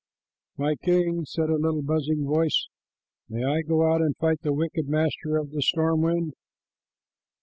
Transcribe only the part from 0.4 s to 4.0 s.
"My king," said a little buzzing voice, "may I go